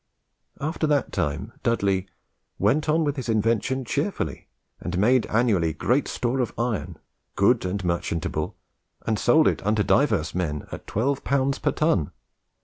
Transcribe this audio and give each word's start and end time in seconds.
After 0.59 0.87
that 0.87 1.11
time 1.11 1.51
Dudley 1.61 2.07
"went 2.57 2.89
on 2.89 3.03
with 3.03 3.17
his 3.17 3.29
invention 3.29 3.85
cheerfully, 3.85 4.47
and 4.79 4.97
made 4.97 5.27
annually 5.27 5.73
great 5.73 6.07
store 6.07 6.39
of 6.39 6.51
iron, 6.57 6.97
good 7.35 7.65
and 7.65 7.85
merchantable, 7.85 8.55
and 9.05 9.19
sold 9.19 9.47
it 9.47 9.63
unto 9.63 9.83
diverse 9.83 10.33
men 10.33 10.65
at 10.71 10.87
twelve 10.87 11.23
pounds 11.23 11.59
per 11.59 11.71
ton." 11.71 12.09